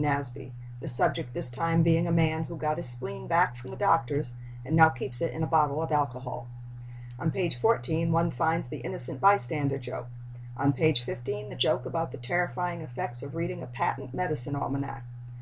[0.00, 3.76] Nasby, the subject this time being a man "who got his spleen back from the
[3.76, 4.32] doctor's
[4.64, 6.48] and now keeps it in a bottle of alcohol."
[7.18, 10.08] On page 14 one finds the innocent bystander joke;
[10.56, 15.04] on page 15 the joke about the terrifying effects of reading a patent medicine almanac.